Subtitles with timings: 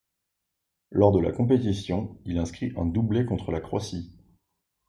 [0.89, 4.11] Lors de la compétition, il inscrit un doublé contre la Croatie.